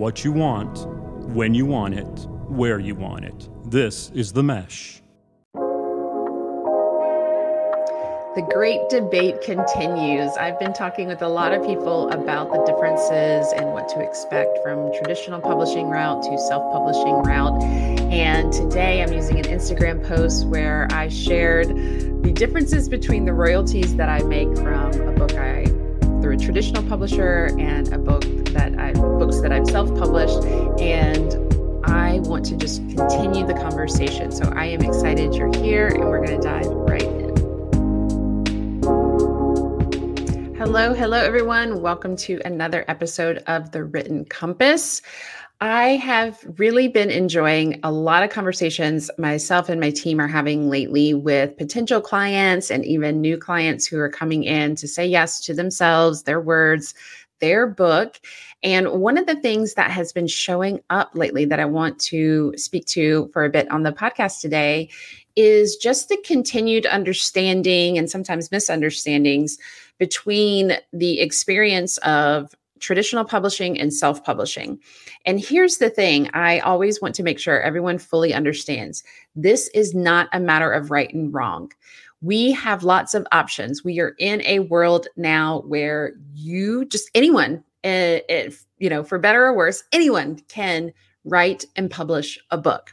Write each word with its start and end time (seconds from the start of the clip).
what 0.00 0.24
you 0.24 0.32
want, 0.32 0.86
when 1.34 1.52
you 1.52 1.66
want 1.66 1.92
it, 1.92 2.26
where 2.48 2.78
you 2.78 2.94
want 2.94 3.22
it. 3.22 3.50
This 3.70 4.10
is 4.14 4.32
The 4.32 4.42
Mesh. 4.42 5.02
The 8.34 8.48
great 8.50 8.80
debate 8.88 9.42
continues. 9.42 10.34
I've 10.38 10.58
been 10.58 10.72
talking 10.72 11.08
with 11.08 11.20
a 11.20 11.28
lot 11.28 11.52
of 11.52 11.66
people 11.66 12.08
about 12.12 12.50
the 12.50 12.64
differences 12.64 13.52
and 13.52 13.72
what 13.72 13.90
to 13.90 14.00
expect 14.00 14.60
from 14.62 14.90
traditional 14.94 15.38
publishing 15.38 15.90
route 15.90 16.22
to 16.22 16.38
self-publishing 16.38 17.16
route. 17.24 17.62
And 18.10 18.50
today 18.54 19.02
I'm 19.02 19.12
using 19.12 19.38
an 19.38 19.44
Instagram 19.44 20.02
post 20.08 20.46
where 20.46 20.88
I 20.92 21.08
shared 21.08 21.68
the 22.22 22.32
differences 22.32 22.88
between 22.88 23.26
the 23.26 23.34
royalties 23.34 23.94
that 23.96 24.08
I 24.08 24.22
make 24.22 24.48
from 24.56 24.92
a 24.94 25.12
book 25.12 25.34
I 25.34 25.59
through 26.30 26.38
a 26.38 26.42
traditional 26.42 26.82
publisher 26.84 27.50
and 27.58 27.92
a 27.92 27.98
book 27.98 28.22
that 28.52 28.78
I 28.78 28.92
books 28.92 29.40
that 29.40 29.50
I've 29.50 29.66
self-published 29.66 30.44
and 30.80 31.34
I 31.84 32.20
want 32.20 32.44
to 32.46 32.56
just 32.56 32.88
continue 32.88 33.44
the 33.44 33.54
conversation. 33.54 34.30
So 34.30 34.44
I 34.54 34.66
am 34.66 34.80
excited 34.80 35.34
you're 35.34 35.52
here 35.56 35.88
and 35.88 36.04
we're 36.04 36.24
going 36.24 36.40
to 36.40 36.46
dive 36.46 36.66
right 36.66 37.02
in. 37.02 37.30
Hello, 40.54 40.94
hello 40.94 41.18
everyone. 41.18 41.82
Welcome 41.82 42.14
to 42.18 42.40
another 42.44 42.84
episode 42.86 43.38
of 43.48 43.72
The 43.72 43.82
Written 43.82 44.24
Compass. 44.24 45.02
I 45.62 45.96
have 45.96 46.42
really 46.56 46.88
been 46.88 47.10
enjoying 47.10 47.80
a 47.82 47.92
lot 47.92 48.22
of 48.22 48.30
conversations 48.30 49.10
myself 49.18 49.68
and 49.68 49.78
my 49.78 49.90
team 49.90 50.18
are 50.18 50.26
having 50.26 50.70
lately 50.70 51.12
with 51.12 51.56
potential 51.58 52.00
clients 52.00 52.70
and 52.70 52.82
even 52.86 53.20
new 53.20 53.36
clients 53.36 53.86
who 53.86 53.98
are 53.98 54.08
coming 54.08 54.44
in 54.44 54.74
to 54.76 54.88
say 54.88 55.06
yes 55.06 55.38
to 55.40 55.52
themselves, 55.52 56.22
their 56.22 56.40
words, 56.40 56.94
their 57.40 57.66
book. 57.66 58.20
And 58.62 58.90
one 59.02 59.18
of 59.18 59.26
the 59.26 59.34
things 59.34 59.74
that 59.74 59.90
has 59.90 60.14
been 60.14 60.26
showing 60.26 60.80
up 60.88 61.10
lately 61.12 61.44
that 61.44 61.60
I 61.60 61.66
want 61.66 61.98
to 62.00 62.54
speak 62.56 62.86
to 62.86 63.28
for 63.34 63.44
a 63.44 63.50
bit 63.50 63.70
on 63.70 63.82
the 63.82 63.92
podcast 63.92 64.40
today 64.40 64.88
is 65.36 65.76
just 65.76 66.08
the 66.08 66.18
continued 66.24 66.86
understanding 66.86 67.98
and 67.98 68.10
sometimes 68.10 68.50
misunderstandings 68.50 69.58
between 69.98 70.72
the 70.94 71.20
experience 71.20 71.98
of 71.98 72.54
traditional 72.80 73.24
publishing 73.24 73.78
and 73.78 73.92
self 73.92 74.24
publishing. 74.24 74.78
And 75.24 75.40
here's 75.40 75.78
the 75.78 75.90
thing 75.90 76.30
I 76.34 76.60
always 76.60 77.00
want 77.00 77.14
to 77.16 77.22
make 77.22 77.38
sure 77.38 77.60
everyone 77.60 77.98
fully 77.98 78.34
understands 78.34 79.04
this 79.36 79.68
is 79.74 79.94
not 79.94 80.28
a 80.32 80.40
matter 80.40 80.70
of 80.72 80.90
right 80.90 81.12
and 81.12 81.32
wrong. 81.32 81.70
We 82.22 82.52
have 82.52 82.82
lots 82.82 83.14
of 83.14 83.26
options. 83.32 83.82
We 83.82 84.00
are 84.00 84.14
in 84.18 84.42
a 84.42 84.58
world 84.60 85.08
now 85.16 85.60
where 85.66 86.12
you 86.34 86.84
just 86.84 87.10
anyone, 87.14 87.64
if 87.82 88.64
you 88.78 88.90
know, 88.90 89.04
for 89.04 89.18
better 89.18 89.44
or 89.44 89.56
worse, 89.56 89.82
anyone 89.92 90.40
can 90.48 90.92
write 91.24 91.64
and 91.76 91.90
publish 91.90 92.38
a 92.50 92.58
book. 92.58 92.92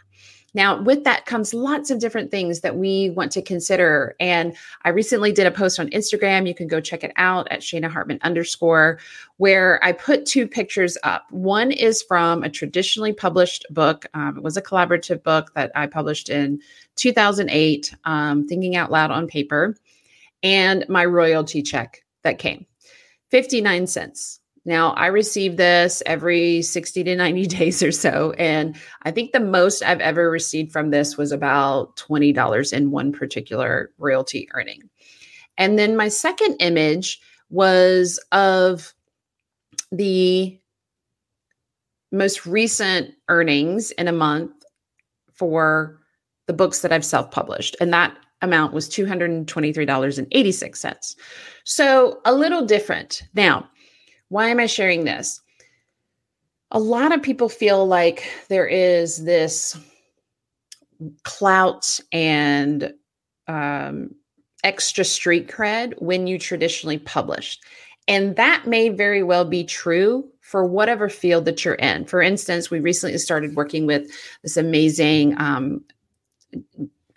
Now, 0.58 0.81
with 0.81 1.03
that 1.03 1.27
comes 1.27 1.53
lots 1.53 1.91
of 1.91 2.00
different 2.00 2.31
things 2.31 2.61
that 2.61 2.75
we 2.75 3.11
want 3.11 3.31
to 3.33 3.44
consider. 3.44 4.16
And 4.19 4.58
I 4.83 4.89
recently 4.89 5.31
did 5.31 5.45
a 5.45 5.52
post 5.52 5.80
on 5.80 5.88
Instagram. 5.91 6.47
You 6.47 6.55
can 6.55 6.67
go 6.67 6.81
check 6.81 7.03
it 7.03 7.13
out 7.16 7.47
at 7.52 7.59
Shana 7.59 7.91
Hartman 7.91 8.17
underscore, 8.23 8.97
where 9.38 9.80
I 9.85 9.91
put 9.91 10.25
two 10.25 10.47
pictures 10.47 10.97
up. 11.03 11.31
One 11.31 11.72
is 11.72 12.02
from 12.02 12.41
a 12.41 12.50
traditionally 12.50 13.13
published 13.13 13.67
book. 13.69 14.08
Um, 14.16 14.38
it 14.38 14.44
was 14.44 14.58
a 14.58 14.61
collaborative 14.63 15.22
book 15.22 15.53
that 15.53 15.72
I 15.75 15.85
published 15.85 16.28
in 16.28 16.59
2008, 16.95 17.94
um, 18.05 18.47
Thinking 18.47 18.75
Out 18.75 18.89
Loud 18.89 19.11
on 19.11 19.28
Paper, 19.28 19.75
and 20.41 20.89
my 20.89 21.05
royalty 21.05 21.61
check 21.61 22.03
that 22.23 22.39
came 22.39 22.66
59 23.30 23.85
cents. 23.85 24.39
Now, 24.67 24.91
I 24.91 25.07
receive 25.07 25.55
this 25.55 26.03
every 26.05 26.61
60 26.61 27.05
to 27.05 27.15
90 27.15 27.45
days 27.47 27.81
or 27.81 27.93
so. 27.93 28.33
And 28.37 28.75
I 29.03 29.11
think 29.11 29.31
the 29.31 29.39
most 29.39 29.81
I've 29.81 30.01
ever 30.01 30.29
received 30.29 30.73
from 30.73 30.89
this 30.91 31.15
was 31.17 31.31
about 31.31 31.95
$20 31.95 32.73
in 32.73 32.91
one 32.91 33.13
particular 33.13 33.91
royalty 33.97 34.50
earning. 34.53 34.81
And 35.57 35.79
then 35.79 35.95
my 35.95 36.09
second 36.09 36.57
image 36.59 37.22
was 37.50 38.19
of 38.33 38.94
the 39.89 40.59
most 42.11 42.45
recent 42.45 43.16
earnings 43.29 43.91
in 43.91 44.09
a 44.09 44.13
month 44.13 44.51
for 45.33 45.97
the 46.47 46.53
books 46.53 46.81
that 46.81 46.91
I've 46.91 47.06
self 47.06 47.31
published. 47.31 47.77
And 47.79 47.94
that 47.94 48.17
amount 48.41 48.73
was 48.73 48.89
$223.86. 48.89 51.16
So 51.63 52.19
a 52.25 52.33
little 52.33 52.66
different. 52.66 53.23
Now, 53.33 53.69
why 54.29 54.49
am 54.49 54.59
I 54.59 54.65
sharing 54.65 55.05
this? 55.05 55.41
A 56.71 56.79
lot 56.79 57.13
of 57.13 57.21
people 57.21 57.49
feel 57.49 57.85
like 57.85 58.29
there 58.49 58.67
is 58.67 59.23
this 59.23 59.77
clout 61.23 61.99
and 62.11 62.93
um, 63.47 64.13
extra 64.63 65.05
street 65.05 65.47
cred 65.47 65.93
when 66.01 66.27
you 66.27 66.38
traditionally 66.38 66.97
publish. 66.97 67.57
And 68.07 68.35
that 68.35 68.67
may 68.67 68.89
very 68.89 69.23
well 69.23 69.45
be 69.45 69.63
true 69.63 70.27
for 70.41 70.65
whatever 70.65 71.09
field 71.09 71.45
that 71.45 71.63
you're 71.63 71.75
in. 71.75 72.05
For 72.05 72.21
instance, 72.21 72.71
we 72.71 72.79
recently 72.79 73.17
started 73.17 73.55
working 73.55 73.85
with 73.85 74.09
this 74.44 74.57
amazing 74.57 75.39
um, 75.39 75.83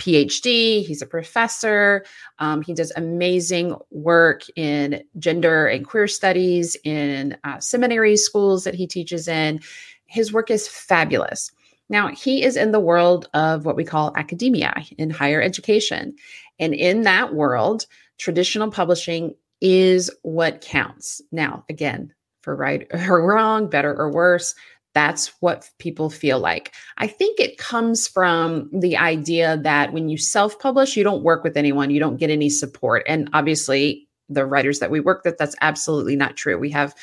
PhD. 0.01 0.85
He's 0.85 1.03
a 1.03 1.07
professor. 1.07 2.05
Um, 2.39 2.63
he 2.63 2.75
does 2.75 2.93
amazing 2.97 3.77
work 3.91 4.43
in 4.57 5.05
gender 5.19 5.67
and 5.67 5.87
queer 5.87 6.09
studies 6.09 6.77
in 6.83 7.37
uh, 7.45 7.61
seminary 7.61 8.17
schools 8.17 8.65
that 8.65 8.75
he 8.75 8.87
teaches 8.87 9.29
in. 9.29 9.61
His 10.07 10.33
work 10.33 10.51
is 10.51 10.67
fabulous. 10.67 11.53
Now, 11.89 12.09
he 12.09 12.43
is 12.43 12.57
in 12.57 12.73
the 12.73 12.81
world 12.81 13.29
of 13.35 13.65
what 13.65 13.77
we 13.77 13.85
call 13.85 14.13
academia 14.17 14.75
in 14.97 15.11
higher 15.11 15.43
education. 15.43 16.15
And 16.59 16.73
in 16.73 17.03
that 17.03 17.35
world, 17.35 17.87
traditional 18.19 18.71
publishing 18.71 19.35
is 19.61 20.11
what 20.23 20.61
counts. 20.61 21.21
Now, 21.31 21.65
again, 21.69 22.15
for 22.43 22.57
right 22.57 22.87
or 22.93 23.27
wrong, 23.27 23.69
better 23.69 23.95
or 23.95 24.11
worse, 24.11 24.55
that's 24.93 25.29
what 25.41 25.71
people 25.79 26.11
feel 26.11 26.41
like. 26.41 26.73
I 26.99 27.07
think 27.07 27.39
it 27.39 27.59
comes 27.59 28.09
from 28.09 28.69
the 28.73 28.97
idea 28.97 29.59
that 29.59 29.93
when 29.93 30.09
you 30.09 30.19
self 30.19 30.59
publish, 30.59 30.97
you 30.97 31.05
don't 31.05 31.23
work 31.23 31.45
with 31.45 31.57
anyone, 31.57 31.91
you 31.91 32.01
don't 32.01 32.17
get 32.17 32.31
any 32.31 32.51
support. 32.51 33.05
And 33.07 33.31
obviously, 33.33 34.09
the 34.29 34.47
writers 34.47 34.79
that 34.79 34.91
we 34.91 35.01
work 35.01 35.25
with, 35.25 35.39
that's 35.39 35.57
absolutely 35.61 36.17
not 36.17 36.37
true. 36.37 36.59
We 36.59 36.71
have 36.71 36.95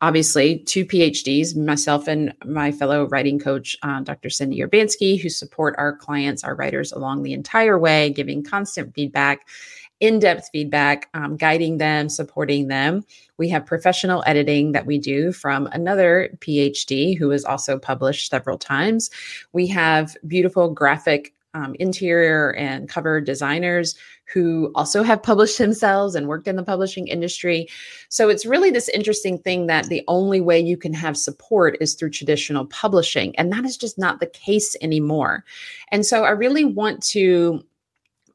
obviously 0.00 0.58
two 0.58 0.84
PhDs, 0.84 1.56
myself 1.56 2.08
and 2.08 2.34
my 2.44 2.72
fellow 2.72 3.06
writing 3.06 3.38
coach, 3.38 3.76
uh, 3.82 4.00
Dr. 4.00 4.30
Cindy 4.30 4.58
Urbanski, 4.58 5.20
who 5.20 5.28
support 5.28 5.76
our 5.78 5.96
clients, 5.96 6.42
our 6.42 6.56
writers 6.56 6.92
along 6.92 7.22
the 7.22 7.32
entire 7.32 7.78
way, 7.78 8.10
giving 8.10 8.42
constant 8.42 8.94
feedback 8.94 9.46
in 10.02 10.18
depth 10.18 10.50
feedback, 10.50 11.08
um, 11.14 11.36
guiding 11.36 11.78
them, 11.78 12.08
supporting 12.08 12.66
them. 12.66 13.04
We 13.38 13.48
have 13.50 13.64
professional 13.64 14.24
editing 14.26 14.72
that 14.72 14.84
we 14.84 14.98
do 14.98 15.30
from 15.30 15.68
another 15.68 16.36
PhD 16.40 17.16
who 17.16 17.30
has 17.30 17.44
also 17.44 17.78
published 17.78 18.28
several 18.28 18.58
times. 18.58 19.10
We 19.52 19.68
have 19.68 20.16
beautiful 20.26 20.70
graphic 20.70 21.32
um, 21.54 21.76
interior 21.78 22.52
and 22.54 22.88
cover 22.88 23.20
designers 23.20 23.94
who 24.32 24.72
also 24.74 25.04
have 25.04 25.22
published 25.22 25.58
themselves 25.58 26.16
and 26.16 26.26
worked 26.26 26.48
in 26.48 26.56
the 26.56 26.64
publishing 26.64 27.06
industry. 27.06 27.68
So 28.08 28.28
it's 28.28 28.46
really 28.46 28.70
this 28.70 28.88
interesting 28.88 29.38
thing 29.38 29.68
that 29.68 29.86
the 29.86 30.02
only 30.08 30.40
way 30.40 30.58
you 30.58 30.76
can 30.76 30.94
have 30.94 31.16
support 31.16 31.76
is 31.80 31.94
through 31.94 32.10
traditional 32.10 32.66
publishing. 32.66 33.36
And 33.36 33.52
that 33.52 33.64
is 33.64 33.76
just 33.76 33.98
not 33.98 34.18
the 34.18 34.26
case 34.26 34.74
anymore. 34.80 35.44
And 35.92 36.04
so 36.04 36.24
I 36.24 36.30
really 36.30 36.64
want 36.64 37.02
to 37.08 37.62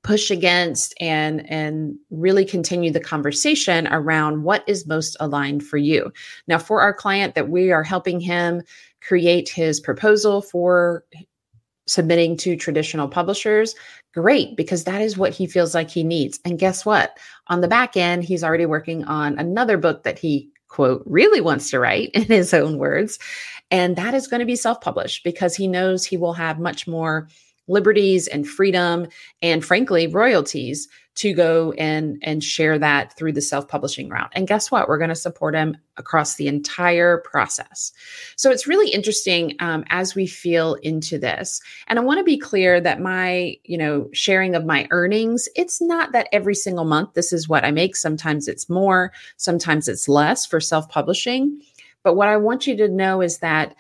push 0.04 0.32
against 0.32 0.94
and 1.00 1.50
and 1.50 1.96
really 2.10 2.46
continue 2.46 2.92
the 2.92 3.00
conversation 3.00 3.88
around 3.88 4.44
what 4.44 4.64
is 4.68 4.88
most 4.88 5.18
aligned 5.20 5.64
for 5.64 5.78
you. 5.78 6.12
Now 6.48 6.58
for 6.58 6.82
our 6.82 6.94
client 6.94 7.36
that 7.36 7.50
we 7.50 7.72
are 7.72 7.84
helping 7.84 8.20
him 8.20 8.62
create 9.02 9.50
his 9.50 9.80
proposal 9.80 10.42
for 10.42 11.04
submitting 11.88 12.36
to 12.36 12.58
traditional 12.58 13.08
publishers, 13.08 13.74
great 14.14 14.58
because 14.58 14.84
that 14.84 15.02
is 15.02 15.18
what 15.18 15.34
he 15.34 15.48
feels 15.48 15.74
like 15.74 15.90
he 15.90 16.04
needs. 16.04 16.40
And 16.44 16.60
guess 16.60 16.86
what? 16.86 17.18
On 17.48 17.62
the 17.62 17.68
back 17.68 17.96
end, 17.96 18.24
he's 18.24 18.44
already 18.44 18.66
working 18.66 19.06
on 19.06 19.40
another 19.40 19.78
book 19.78 20.04
that 20.04 20.20
he 20.20 20.50
quote 20.68 21.02
really 21.06 21.40
wants 21.40 21.70
to 21.70 21.80
write 21.80 22.10
in 22.14 22.24
his 22.24 22.54
own 22.54 22.78
words 22.78 23.20
and 23.72 23.96
that 23.96 24.14
is 24.14 24.28
going 24.28 24.40
to 24.40 24.46
be 24.46 24.56
self-published 24.56 25.24
because 25.24 25.56
he 25.56 25.68
knows 25.68 26.06
he 26.06 26.18
will 26.18 26.34
have 26.34 26.60
much 26.60 26.88
more 26.88 27.28
liberties 27.68 28.28
and 28.28 28.48
freedom 28.48 29.08
and 29.42 29.64
frankly 29.64 30.08
royalties 30.08 30.88
to 31.18 31.34
go 31.34 31.72
and 31.74 32.20
and 32.22 32.44
share 32.44 32.78
that 32.78 33.18
through 33.18 33.34
the 33.34 33.42
self-publishing 33.42 34.08
route. 34.08 34.32
And 34.34 34.48
guess 34.48 34.70
what? 34.70 34.88
We're 34.88 35.00
going 35.00 35.10
to 35.10 35.16
support 35.16 35.56
him 35.56 35.76
across 35.98 36.36
the 36.36 36.48
entire 36.48 37.18
process. 37.18 37.92
So 38.36 38.52
it's 38.52 38.68
really 38.68 38.92
interesting 38.92 39.56
um, 39.60 39.84
as 39.90 40.14
we 40.14 40.28
feel 40.28 40.76
into 40.76 41.18
this. 41.18 41.60
And 41.88 41.98
i 41.98 42.04
want 42.04 42.20
to 42.20 42.24
be 42.24 42.38
clear 42.38 42.80
that 42.80 43.02
my 43.02 43.56
you 43.64 43.80
know 43.80 44.10
sharing 44.14 44.54
of 44.54 44.66
my 44.66 44.88
earnings 44.92 45.50
it's 45.56 45.82
not 45.82 46.12
that 46.12 46.30
every 46.32 46.56
single 46.56 46.86
month 46.86 47.14
this 47.14 47.34
is 47.34 47.50
what 47.50 47.66
i 47.66 47.72
make. 47.72 47.96
Sometimes 47.96 48.48
it's 48.48 48.70
more 48.70 49.12
sometimes 49.38 49.88
it's 49.88 50.08
less 50.08 50.46
for 50.46 50.60
self-publishing. 50.60 51.62
But 52.04 52.14
what 52.14 52.30
I 52.30 52.38
want 52.38 52.68
you 52.68 52.78
to 52.78 52.88
know 52.88 53.22
is 53.22 53.40
that 53.40 53.76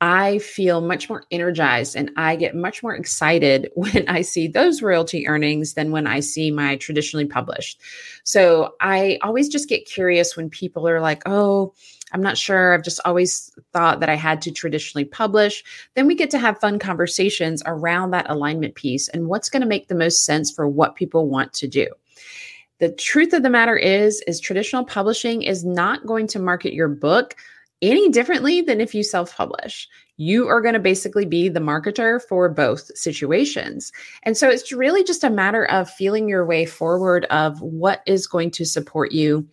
I 0.00 0.38
feel 0.38 0.80
much 0.80 1.10
more 1.10 1.24
energized 1.30 1.94
and 1.94 2.10
I 2.16 2.36
get 2.36 2.54
much 2.54 2.82
more 2.82 2.94
excited 2.94 3.70
when 3.74 4.08
I 4.08 4.22
see 4.22 4.48
those 4.48 4.82
royalty 4.82 5.28
earnings 5.28 5.74
than 5.74 5.90
when 5.90 6.06
I 6.06 6.20
see 6.20 6.50
my 6.50 6.76
traditionally 6.76 7.26
published. 7.26 7.80
So 8.24 8.74
I 8.80 9.18
always 9.22 9.48
just 9.48 9.68
get 9.68 9.86
curious 9.86 10.36
when 10.36 10.48
people 10.48 10.88
are 10.88 11.00
like, 11.00 11.22
oh, 11.26 11.74
I'm 12.12 12.22
not 12.22 12.38
sure. 12.38 12.74
I've 12.74 12.82
just 12.82 13.00
always 13.04 13.52
thought 13.72 14.00
that 14.00 14.08
I 14.08 14.16
had 14.16 14.42
to 14.42 14.50
traditionally 14.50 15.04
publish. 15.04 15.62
Then 15.94 16.06
we 16.06 16.14
get 16.14 16.30
to 16.30 16.38
have 16.38 16.58
fun 16.58 16.78
conversations 16.78 17.62
around 17.66 18.10
that 18.10 18.28
alignment 18.28 18.74
piece 18.74 19.08
and 19.08 19.28
what's 19.28 19.48
going 19.48 19.60
to 19.60 19.68
make 19.68 19.88
the 19.88 19.94
most 19.94 20.24
sense 20.24 20.50
for 20.50 20.66
what 20.66 20.96
people 20.96 21.28
want 21.28 21.52
to 21.54 21.68
do. 21.68 21.86
The 22.78 22.90
truth 22.90 23.34
of 23.34 23.42
the 23.42 23.50
matter 23.50 23.76
is 23.76 24.22
is 24.26 24.40
traditional 24.40 24.84
publishing 24.84 25.42
is 25.42 25.64
not 25.64 26.06
going 26.06 26.26
to 26.28 26.38
market 26.38 26.72
your 26.72 26.88
book 26.88 27.36
any 27.82 28.08
differently 28.10 28.60
than 28.60 28.80
if 28.80 28.94
you 28.94 29.02
self 29.02 29.34
publish. 29.34 29.88
You 30.16 30.48
are 30.48 30.60
going 30.60 30.74
to 30.74 30.80
basically 30.80 31.24
be 31.24 31.48
the 31.48 31.60
marketer 31.60 32.20
for 32.28 32.48
both 32.48 32.96
situations. 32.96 33.90
And 34.22 34.36
so 34.36 34.50
it's 34.50 34.70
really 34.70 35.02
just 35.02 35.24
a 35.24 35.30
matter 35.30 35.64
of 35.66 35.88
feeling 35.88 36.28
your 36.28 36.44
way 36.44 36.66
forward 36.66 37.24
of 37.26 37.60
what 37.62 38.02
is 38.06 38.26
going 38.26 38.50
to 38.52 38.66
support 38.66 39.12
you. 39.12 39.48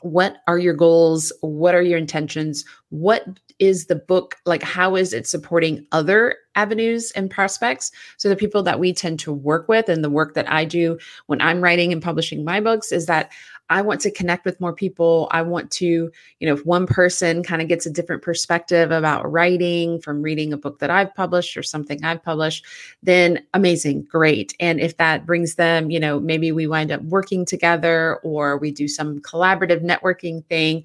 What 0.00 0.36
are 0.46 0.58
your 0.58 0.74
goals? 0.74 1.32
What 1.40 1.74
are 1.74 1.82
your 1.82 1.98
intentions? 1.98 2.64
What 2.90 3.26
is 3.58 3.86
the 3.86 3.96
book 3.96 4.36
like? 4.46 4.62
How 4.62 4.94
is 4.94 5.12
it 5.12 5.26
supporting 5.26 5.84
other 5.90 6.36
avenues 6.54 7.10
and 7.12 7.30
prospects? 7.30 7.90
So, 8.16 8.28
the 8.28 8.36
people 8.36 8.62
that 8.62 8.78
we 8.78 8.92
tend 8.92 9.18
to 9.20 9.32
work 9.32 9.68
with 9.68 9.88
and 9.88 10.04
the 10.04 10.10
work 10.10 10.34
that 10.34 10.50
I 10.50 10.64
do 10.64 10.98
when 11.26 11.40
I'm 11.40 11.60
writing 11.60 11.92
and 11.92 12.00
publishing 12.00 12.44
my 12.44 12.60
books 12.60 12.92
is 12.92 13.06
that 13.06 13.32
I 13.70 13.82
want 13.82 14.00
to 14.02 14.10
connect 14.10 14.44
with 14.44 14.60
more 14.60 14.72
people. 14.72 15.28
I 15.30 15.42
want 15.42 15.70
to, 15.72 15.86
you 15.86 16.48
know, 16.48 16.54
if 16.54 16.64
one 16.64 16.86
person 16.86 17.42
kind 17.42 17.60
of 17.60 17.68
gets 17.68 17.86
a 17.86 17.90
different 17.90 18.22
perspective 18.22 18.90
about 18.90 19.30
writing 19.30 20.00
from 20.00 20.22
reading 20.22 20.52
a 20.52 20.56
book 20.56 20.78
that 20.78 20.90
I've 20.90 21.14
published 21.14 21.56
or 21.56 21.62
something 21.62 22.02
I've 22.04 22.22
published, 22.22 22.64
then 23.02 23.44
amazing, 23.54 24.02
great. 24.10 24.54
And 24.58 24.80
if 24.80 24.96
that 24.96 25.26
brings 25.26 25.56
them, 25.56 25.90
you 25.90 26.00
know, 26.00 26.18
maybe 26.20 26.52
we 26.52 26.66
wind 26.66 26.90
up 26.90 27.02
working 27.02 27.44
together 27.44 28.16
or 28.22 28.56
we 28.58 28.70
do 28.70 28.88
some 28.88 29.20
collaborative 29.20 29.82
networking 29.82 30.44
thing, 30.46 30.84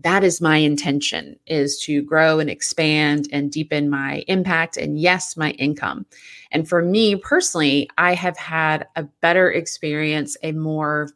that 0.00 0.22
is 0.22 0.40
my 0.40 0.58
intention 0.58 1.36
is 1.46 1.78
to 1.80 2.02
grow 2.02 2.38
and 2.38 2.48
expand 2.48 3.28
and 3.32 3.50
deepen 3.50 3.90
my 3.90 4.22
impact 4.28 4.76
and 4.76 4.98
yes 4.98 5.36
my 5.36 5.50
income 5.52 6.06
and 6.52 6.68
for 6.68 6.82
me 6.82 7.16
personally 7.16 7.88
i 7.98 8.14
have 8.14 8.36
had 8.36 8.86
a 8.96 9.02
better 9.02 9.50
experience 9.50 10.36
a 10.42 10.52
more 10.52 11.08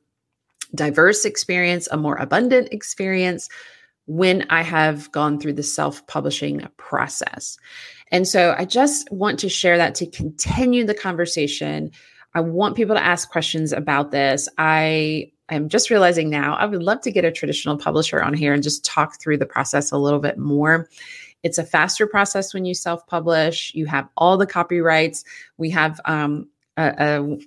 diverse 0.75 1.25
experience, 1.25 1.89
a 1.91 1.97
more 1.97 2.17
abundant 2.17 2.69
experience 2.73 3.49
when 4.07 4.45
I 4.51 4.63
have 4.63 5.11
gone 5.13 5.39
through 5.39 5.55
the 5.55 5.63
self 5.63 6.07
publishing 6.07 6.67
process. 6.77 7.57
And 8.11 8.27
so 8.29 8.55
I 8.59 8.65
just 8.65 9.11
want 9.11 9.39
to 9.41 9.49
share 9.49 9.79
that 9.79 9.95
to 9.97 10.07
continue 10.07 10.85
the 10.85 10.95
conversation. 10.95 11.91
I 12.35 12.41
want 12.41 12.77
people 12.77 12.95
to 12.95 13.05
ask 13.05 13.31
questions 13.31 13.73
about 13.73 14.11
this. 14.11 14.49
I 14.59 15.33
am 15.51 15.69
just 15.69 15.91
realizing 15.91 16.31
now 16.31 16.55
I 16.57 16.67
would 16.67 16.83
love 16.83 17.01
to 17.03 17.13
get 17.13 17.25
a 17.25 17.33
traditional 17.33 17.79
publisher 17.79 18.23
on 18.23 18.35
here 18.35 18.53
and 18.53 18.63
just 18.63 18.85
talk 18.85 19.21
through 19.21 19.39
the 19.39 19.47
process 19.47 19.93
a 19.93 19.99
little 19.99 20.21
bit 20.21 20.39
more. 20.39 20.89
It's 21.43 21.59
a 21.59 21.65
faster 21.65 22.07
process 22.07 22.55
when 22.55 22.65
you 22.65 22.75
self 22.75 23.07
publish. 23.07 23.73
You 23.75 23.87
have 23.87 24.09
all 24.17 24.37
the 24.37 24.47
copyrights. 24.47 25.25
We 25.57 25.71
have 25.71 26.01
um, 26.05 26.49
a, 26.77 26.95
a, 26.99 27.39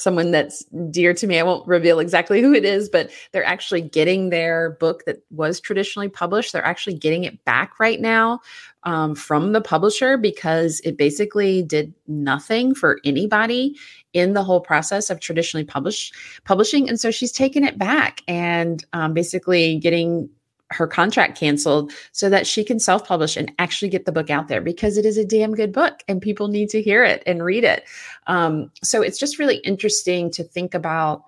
someone 0.00 0.30
that's 0.30 0.64
dear 0.90 1.14
to 1.14 1.26
me. 1.26 1.38
I 1.38 1.42
won't 1.42 1.66
reveal 1.66 1.98
exactly 1.98 2.40
who 2.40 2.52
it 2.52 2.64
is, 2.64 2.88
but 2.88 3.10
they're 3.32 3.44
actually 3.44 3.82
getting 3.82 4.30
their 4.30 4.70
book 4.80 5.04
that 5.06 5.22
was 5.30 5.60
traditionally 5.60 6.08
published. 6.08 6.52
They're 6.52 6.64
actually 6.64 6.94
getting 6.94 7.24
it 7.24 7.44
back 7.44 7.78
right 7.78 8.00
now 8.00 8.40
um, 8.84 9.14
from 9.14 9.52
the 9.52 9.60
publisher 9.60 10.16
because 10.16 10.80
it 10.84 10.96
basically 10.96 11.62
did 11.62 11.94
nothing 12.06 12.74
for 12.74 12.98
anybody 13.04 13.76
in 14.12 14.32
the 14.32 14.42
whole 14.42 14.60
process 14.60 15.10
of 15.10 15.20
traditionally 15.20 15.64
publish 15.64 16.12
publishing. 16.44 16.88
And 16.88 16.98
so 16.98 17.10
she's 17.10 17.32
taken 17.32 17.64
it 17.64 17.78
back 17.78 18.22
and 18.26 18.84
um, 18.92 19.14
basically 19.14 19.78
getting 19.78 20.28
her 20.70 20.86
contract 20.86 21.38
canceled 21.38 21.92
so 22.12 22.30
that 22.30 22.46
she 22.46 22.64
can 22.64 22.78
self 22.78 23.06
publish 23.06 23.36
and 23.36 23.52
actually 23.58 23.88
get 23.88 24.04
the 24.04 24.12
book 24.12 24.30
out 24.30 24.48
there 24.48 24.60
because 24.60 24.96
it 24.96 25.04
is 25.04 25.18
a 25.18 25.24
damn 25.24 25.54
good 25.54 25.72
book 25.72 26.02
and 26.08 26.22
people 26.22 26.48
need 26.48 26.68
to 26.70 26.82
hear 26.82 27.04
it 27.04 27.22
and 27.26 27.44
read 27.44 27.64
it. 27.64 27.84
Um, 28.26 28.70
so 28.82 29.02
it's 29.02 29.18
just 29.18 29.38
really 29.38 29.56
interesting 29.56 30.30
to 30.32 30.44
think 30.44 30.74
about 30.74 31.24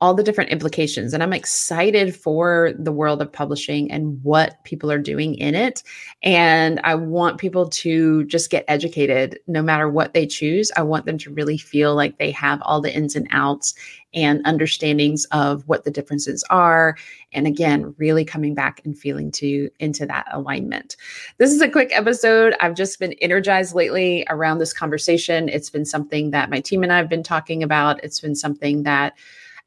all 0.00 0.12
the 0.12 0.22
different 0.22 0.50
implications. 0.50 1.14
And 1.14 1.22
I'm 1.22 1.32
excited 1.32 2.14
for 2.14 2.72
the 2.78 2.92
world 2.92 3.22
of 3.22 3.32
publishing 3.32 3.90
and 3.90 4.22
what 4.22 4.62
people 4.64 4.92
are 4.92 4.98
doing 4.98 5.34
in 5.36 5.54
it. 5.54 5.82
And 6.22 6.80
I 6.84 6.94
want 6.94 7.38
people 7.38 7.68
to 7.68 8.24
just 8.24 8.50
get 8.50 8.66
educated 8.68 9.38
no 9.46 9.62
matter 9.62 9.88
what 9.88 10.12
they 10.12 10.26
choose. 10.26 10.70
I 10.76 10.82
want 10.82 11.06
them 11.06 11.16
to 11.18 11.32
really 11.32 11.56
feel 11.56 11.94
like 11.94 12.18
they 12.18 12.30
have 12.32 12.60
all 12.62 12.82
the 12.82 12.94
ins 12.94 13.16
and 13.16 13.26
outs 13.30 13.74
and 14.12 14.44
understandings 14.44 15.24
of 15.26 15.66
what 15.66 15.84
the 15.84 15.90
differences 15.90 16.44
are. 16.50 16.96
And 17.32 17.46
again, 17.46 17.94
really 17.96 18.24
coming 18.24 18.54
back 18.54 18.82
and 18.84 18.96
feeling 18.96 19.30
to 19.32 19.70
into 19.78 20.04
that 20.06 20.26
alignment. 20.30 20.96
This 21.38 21.52
is 21.52 21.62
a 21.62 21.70
quick 21.70 21.90
episode. 21.92 22.54
I've 22.60 22.74
just 22.74 22.98
been 22.98 23.14
energized 23.14 23.74
lately 23.74 24.26
around 24.28 24.58
this 24.58 24.74
conversation. 24.74 25.48
It's 25.48 25.70
been 25.70 25.86
something 25.86 26.32
that 26.32 26.50
my 26.50 26.60
team 26.60 26.82
and 26.82 26.92
I 26.92 26.98
have 26.98 27.08
been 27.08 27.22
talking 27.22 27.62
about. 27.62 28.02
It's 28.04 28.20
been 28.20 28.34
something 28.34 28.82
that 28.82 29.14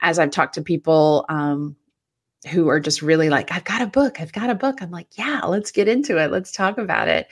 as 0.01 0.19
I've 0.19 0.31
talked 0.31 0.55
to 0.55 0.61
people 0.61 1.25
um, 1.29 1.75
who 2.49 2.69
are 2.69 2.79
just 2.79 3.01
really 3.01 3.29
like, 3.29 3.51
I've 3.51 3.65
got 3.65 3.81
a 3.81 3.87
book, 3.87 4.21
I've 4.21 4.31
got 4.31 4.49
a 4.49 4.55
book. 4.55 4.81
I'm 4.81 4.91
like, 4.91 5.07
yeah, 5.17 5.41
let's 5.45 5.71
get 5.71 5.87
into 5.87 6.17
it. 6.17 6.31
Let's 6.31 6.51
talk 6.51 6.77
about 6.77 7.07
it. 7.07 7.27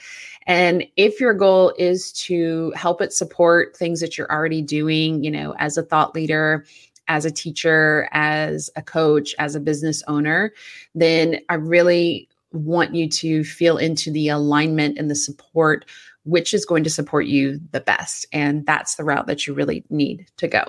And 0.46 0.84
if 0.96 1.20
your 1.20 1.34
goal 1.34 1.74
is 1.78 2.12
to 2.24 2.72
help 2.76 3.00
it 3.00 3.12
support 3.12 3.76
things 3.76 4.00
that 4.00 4.16
you're 4.16 4.30
already 4.30 4.62
doing, 4.62 5.22
you 5.24 5.30
know, 5.30 5.54
as 5.58 5.76
a 5.76 5.82
thought 5.82 6.14
leader, 6.14 6.64
as 7.08 7.24
a 7.24 7.30
teacher, 7.30 8.08
as 8.12 8.70
a 8.76 8.82
coach, 8.82 9.34
as 9.38 9.54
a 9.54 9.60
business 9.60 10.02
owner, 10.08 10.52
then 10.94 11.40
I 11.48 11.54
really 11.54 12.28
want 12.52 12.94
you 12.94 13.08
to 13.08 13.44
feel 13.44 13.76
into 13.76 14.10
the 14.10 14.28
alignment 14.28 14.98
and 14.98 15.10
the 15.10 15.14
support 15.14 15.84
which 16.28 16.52
is 16.52 16.64
going 16.64 16.84
to 16.84 16.90
support 16.90 17.26
you 17.26 17.60
the 17.72 17.80
best. 17.80 18.26
And 18.32 18.66
that's 18.66 18.96
the 18.96 19.04
route 19.04 19.26
that 19.26 19.46
you 19.46 19.54
really 19.54 19.84
need 19.90 20.26
to 20.36 20.46
go. 20.46 20.64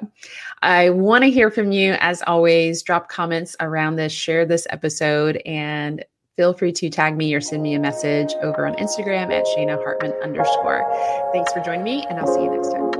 I 0.62 0.90
want 0.90 1.24
to 1.24 1.30
hear 1.30 1.52
from 1.52 1.72
you. 1.72 1.98
As 2.00 2.24
always, 2.26 2.82
drop 2.82 3.10
comments 3.10 3.56
around 3.60 3.98
this, 3.98 4.14
share 4.14 4.46
this 4.46 4.66
episode, 4.70 5.42
and 5.46 6.04
feel 6.38 6.54
free 6.54 6.72
to 6.72 6.90
tag 6.90 7.18
me 7.18 7.34
or 7.34 7.42
send 7.42 7.62
me 7.62 7.74
a 7.74 7.80
message 7.80 8.34
over 8.42 8.66
on 8.66 8.74
Instagram 8.76 9.32
at 9.32 9.46
Shana 9.48 9.76
Hartman 9.76 10.14
underscore. 10.24 10.88
Thanks 11.34 11.52
for 11.52 11.60
joining 11.60 11.84
me, 11.84 12.06
and 12.10 12.18
I'll 12.18 12.28
see 12.28 12.42
you 12.42 12.50
next 12.50 12.72
time. 12.72 12.92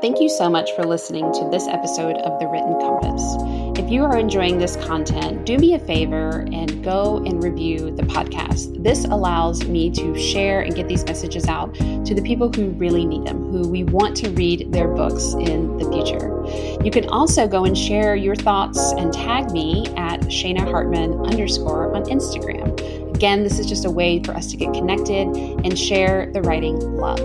Thank 0.00 0.20
you 0.20 0.28
so 0.28 0.48
much 0.48 0.70
for 0.72 0.84
listening 0.84 1.32
to 1.32 1.48
this 1.50 1.66
episode 1.68 2.16
of 2.16 2.40
The 2.40 2.46
Written 2.46 2.78
Compass. 2.80 3.55
If 3.78 3.90
you 3.90 4.04
are 4.04 4.16
enjoying 4.16 4.56
this 4.56 4.74
content, 4.76 5.44
do 5.44 5.58
me 5.58 5.74
a 5.74 5.78
favor 5.78 6.46
and 6.50 6.82
go 6.82 7.18
and 7.18 7.44
review 7.44 7.90
the 7.90 8.04
podcast. 8.04 8.82
This 8.82 9.04
allows 9.04 9.66
me 9.66 9.90
to 9.90 10.18
share 10.18 10.62
and 10.62 10.74
get 10.74 10.88
these 10.88 11.04
messages 11.04 11.46
out 11.46 11.74
to 11.74 12.14
the 12.14 12.22
people 12.22 12.50
who 12.50 12.70
really 12.70 13.04
need 13.04 13.26
them, 13.26 13.52
who 13.52 13.68
we 13.68 13.84
want 13.84 14.16
to 14.16 14.30
read 14.30 14.72
their 14.72 14.88
books 14.88 15.34
in 15.34 15.76
the 15.76 15.92
future. 15.92 16.82
You 16.82 16.90
can 16.90 17.06
also 17.10 17.46
go 17.46 17.66
and 17.66 17.76
share 17.76 18.16
your 18.16 18.34
thoughts 18.34 18.92
and 18.92 19.12
tag 19.12 19.50
me 19.50 19.86
at 19.98 20.20
Shana 20.22 20.70
Hartman 20.70 21.12
underscore 21.26 21.94
on 21.94 22.04
Instagram. 22.04 23.14
Again, 23.14 23.44
this 23.44 23.58
is 23.58 23.66
just 23.66 23.84
a 23.84 23.90
way 23.90 24.22
for 24.22 24.32
us 24.32 24.50
to 24.52 24.56
get 24.56 24.72
connected 24.72 25.26
and 25.26 25.78
share 25.78 26.32
the 26.32 26.40
writing 26.40 26.78
love. 26.96 27.20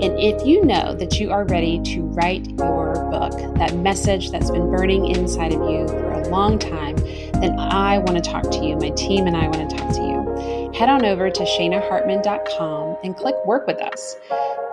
And 0.00 0.16
if 0.20 0.46
you 0.46 0.64
know 0.64 0.94
that 0.94 1.18
you 1.18 1.32
are 1.32 1.44
ready 1.46 1.80
to 1.86 2.02
write 2.02 2.48
your 2.50 2.94
book, 3.10 3.32
that 3.56 3.74
message 3.74 4.30
that's 4.30 4.48
been 4.48 4.70
burning 4.70 5.06
inside 5.06 5.52
of 5.52 5.68
you 5.68 5.88
for 5.88 6.12
a 6.12 6.28
long 6.28 6.56
time, 6.56 6.94
then 7.40 7.58
I 7.58 7.98
want 7.98 8.14
to 8.14 8.20
talk 8.20 8.48
to 8.52 8.64
you. 8.64 8.76
My 8.76 8.90
team 8.90 9.26
and 9.26 9.36
I 9.36 9.48
want 9.48 9.68
to 9.68 9.76
talk 9.76 9.92
to 9.94 10.00
you. 10.00 10.70
Head 10.72 10.88
on 10.88 11.04
over 11.04 11.30
to 11.30 11.42
shanahartman.com 11.42 12.98
and 13.02 13.16
click 13.16 13.34
work 13.44 13.66
with 13.66 13.82
us. 13.82 14.14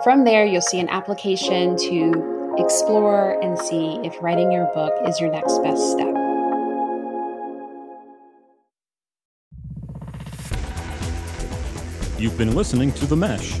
From 0.04 0.22
there, 0.22 0.46
you'll 0.46 0.60
see 0.60 0.78
an 0.78 0.88
application 0.90 1.76
to 1.76 2.54
explore 2.58 3.42
and 3.42 3.58
see 3.58 3.98
if 4.04 4.14
writing 4.22 4.52
your 4.52 4.66
book 4.74 4.94
is 5.08 5.18
your 5.18 5.32
next 5.32 5.58
best 5.58 5.90
step. 5.90 6.14
You've 12.16 12.38
been 12.38 12.54
listening 12.54 12.92
to 12.92 13.06
The 13.06 13.16
Mesh 13.16 13.60